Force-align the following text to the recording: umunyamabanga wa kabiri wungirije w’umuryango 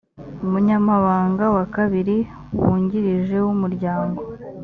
umunyamabanga 0.45 1.45
wa 1.55 1.65
kabiri 1.75 2.17
wungirije 2.61 3.37
w’umuryango 3.45 4.21